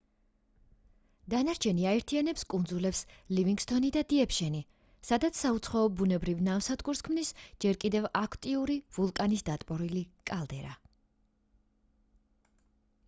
[1.31, 3.01] დანარჩენი აერთიანებს კუნძულებს
[3.39, 4.61] ლივინგსტონი და დიეპშენი
[5.09, 7.31] სადაც საუცხოო ბუნებრივ ნავსადგურს ქმნის
[7.65, 10.03] ჯერ კიდევ აქტიური ვულკანის დატბორილი
[10.33, 10.73] კალდერა